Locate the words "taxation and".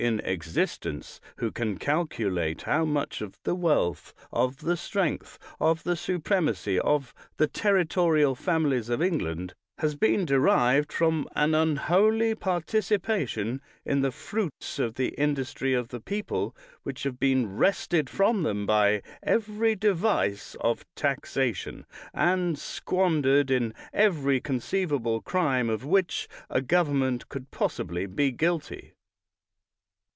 20.95-22.57